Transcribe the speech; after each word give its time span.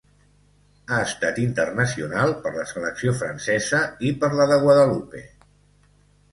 Ha 0.95 1.01
estat 1.07 1.37
internacional 1.43 2.33
per 2.47 2.55
la 2.57 2.65
selecció 2.73 3.15
francesa 3.21 3.85
i 4.11 4.15
per 4.25 4.33
la 4.43 4.51
de 4.55 4.61
Guadalupe. 4.67 5.27